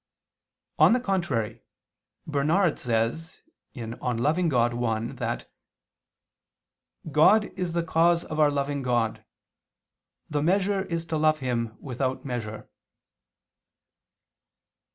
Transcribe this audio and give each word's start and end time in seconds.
On 0.79 0.93
the 0.93 0.99
contrary, 0.99 1.61
Bernard 2.25 2.79
says 2.79 3.43
(De 3.75 3.81
Dilig. 3.85 4.49
Deum 4.49 4.79
1) 4.79 5.15
that 5.17 5.47
"God 7.11 7.45
is 7.55 7.73
the 7.73 7.83
cause 7.83 8.23
of 8.25 8.39
our 8.39 8.49
loving 8.49 8.81
God; 8.81 9.23
the 10.27 10.41
measure 10.41 10.85
is 10.85 11.05
to 11.05 11.17
love 11.17 11.37
Him 11.37 11.77
without 11.79 12.25
measure." 12.25 12.67